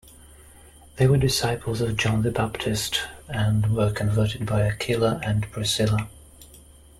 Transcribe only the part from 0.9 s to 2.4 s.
They were disciples of John the